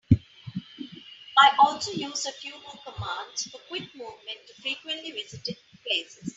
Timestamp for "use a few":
1.91-2.53